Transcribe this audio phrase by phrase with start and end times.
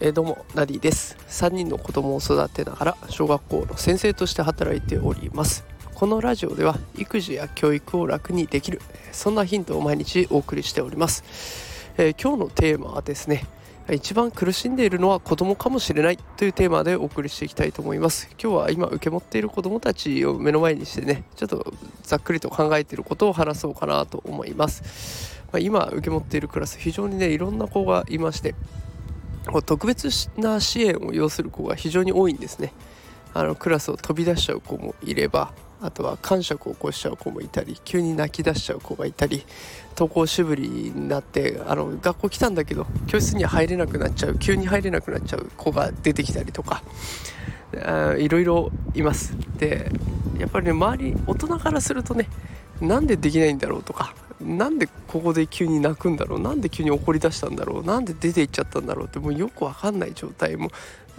[0.00, 1.16] え、どうもナディです。
[1.28, 5.64] 3人の子供を育てながら小学校の先生として働いております。
[6.02, 8.80] このラジオでは育児や教育を楽にできる
[9.12, 11.22] そんなヒントを毎日お送りしております、
[11.96, 13.46] えー、今日のテーマはですね
[13.88, 18.28] 一番苦しんでいるのは子供かもしれないというテーマでお送りしていきたいと思います。
[18.40, 28.54] 今日は今受け持っている子供たちを目の前にしてねちょっとざっくりと考えていることを話そうかなと思います、まあ、今受け持っているクラス非常にねいろんな子がいまして
[29.66, 32.72] 特別な支援を要する子が非常に多いんですね。
[33.34, 39.44] あのクラスを飛び出しちゃう子もいればあとは感触を起こしちゃう子もいたり急に泣き出しちゃう子がいたり
[39.96, 46.82] 登校しぶりになってあの学校来たんだけど教室には入れなくなっちゃう急に入れなくなっちゃう子が出てきたりとか
[48.18, 49.34] いろいろいます。
[49.58, 49.90] で
[50.38, 52.28] やっぱりね周り大人からするとね
[52.80, 56.40] なんでできないんだろうとかなんでここで急に泣くんだろう？
[56.40, 57.84] なんで急に怒り出したんだろう？
[57.84, 59.06] なんで出て行っちゃったんだろう？
[59.06, 60.70] ってもうよくわかんない状態も、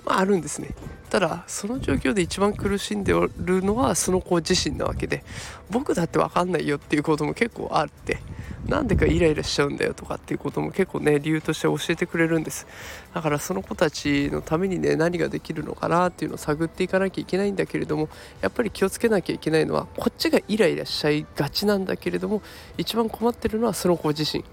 [0.05, 0.69] まあ、あるんですね。
[1.14, 5.23] ただその状況で一番苦しんでおるのはその子自身なわけで
[5.70, 8.17] 僕だってわかんないよっていうことも結構あって
[8.66, 12.66] なんでかイライラしちゃうんだよとかっていうことも結構ね理由として教えてくれるんです。
[13.14, 18.09] だからその子たちのためにね何ができるのかなっていうのを探っていかなきゃいけないんだけれども
[18.42, 22.42] やっぱり気をつけなきゃいけないのはこっちがイライラしちゃいがちなんだけれども
[22.80, 24.44] 一番困ってるのはその子自身。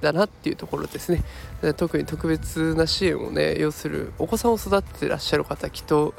[0.00, 1.22] だなっていうところですね。
[1.76, 6.14] 特に特別な支援をね要するお子さんを育ててらっしゃる方きっと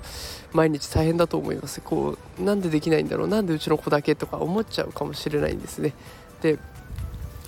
[0.53, 1.81] 毎日大変だと思います。
[1.81, 5.93] こうなんでできないんだろうなんでうちの子だけとか思っちゃうかもしれないんですね。
[6.41, 6.59] で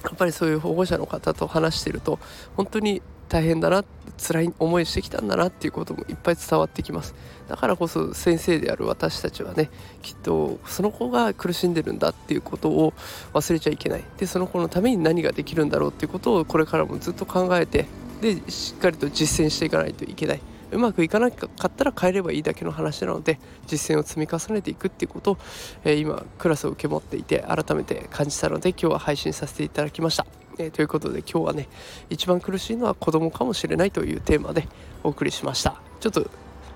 [0.03, 2.19] やっぱりそういう保護者の方と話してると
[2.57, 3.83] 本当に大変だな
[4.17, 7.15] 辛い思いしてきたんだなっていうこともいっぱい伝わってきます。
[7.47, 9.69] だからこそ先生である私たちはね
[10.01, 12.93] きっとその子が苦しんでるんだっていうことを
[13.33, 14.03] 忘れちゃいけない。
[14.17, 17.85] でその子のために何ができるんだろうっていうことをこれからもずっと考えて
[18.21, 20.41] でしっかりと実践していかないといけない。
[20.71, 25.37] うまくいかなかったら変えればいいだけの話なので実践を積み重ねていくっていうことを、
[25.83, 30.42] えー、今クラスを受け持っていて改めて感じたので今日は配信させていただきました。
[30.57, 31.67] えー、ということで今日はね
[32.09, 34.67] 一番苦しいのは子供かもしれないというテーマで
[35.03, 35.75] お送りしました。
[35.99, 36.29] ちょっと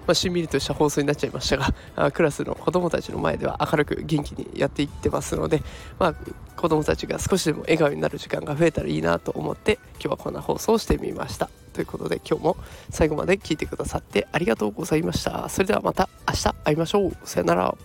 [0.08, 5.62] まあ、しんみりとした放送になっちゃいましたが あクラスの子どもたちの前では明るく元気にやっていってますので、
[6.00, 6.16] まあ、
[6.56, 11.50] 子どもたちが少しでも笑顔になる時間が増えたらいいなと思って今日はこんな放送をしてみました。
[11.74, 12.58] ということで今日も
[12.90, 15.48] 最後まで聞いてくださってありがとうございました。
[15.50, 17.18] それではまた明日会いましょう。
[17.24, 17.76] さよなら。